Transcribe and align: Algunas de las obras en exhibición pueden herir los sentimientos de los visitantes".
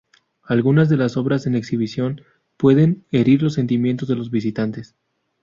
Algunas 0.41 0.89
de 0.89 0.97
las 0.97 1.15
obras 1.15 1.45
en 1.45 1.53
exhibición 1.53 2.21
pueden 2.57 3.05
herir 3.11 3.43
los 3.43 3.53
sentimientos 3.53 4.07
de 4.09 4.15
los 4.15 4.31
visitantes". 4.31 4.95